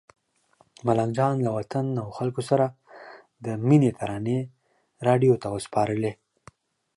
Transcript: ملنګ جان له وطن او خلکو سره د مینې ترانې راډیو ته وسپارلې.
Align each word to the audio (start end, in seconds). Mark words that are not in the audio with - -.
ملنګ 0.85 1.11
جان 1.17 1.35
له 1.45 1.51
وطن 1.57 1.85
او 2.03 2.07
خلکو 2.17 2.41
سره 2.49 2.65
د 3.45 3.47
مینې 3.67 3.91
ترانې 3.99 4.39
راډیو 5.07 5.33
ته 5.41 5.47
وسپارلې. 5.55 6.11